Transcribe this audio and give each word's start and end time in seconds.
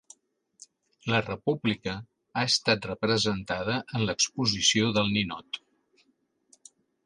La 1.11 1.19
República 1.25 1.93
ha 1.97 2.47
estat 2.53 2.89
representada 2.93 3.77
en 4.01 4.09
l'Exposició 4.09 4.91
del 4.99 5.15
Ninot 5.19 5.65